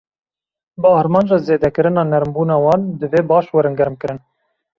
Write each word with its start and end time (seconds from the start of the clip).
Bi 0.85 0.89
armanca 1.01 1.37
zêdekirina 1.49 2.03
nermbûna 2.13 2.57
wan, 2.65 2.81
divê 3.01 3.21
baş 3.29 3.45
werin 3.53 3.75
germkirin. 3.79 4.19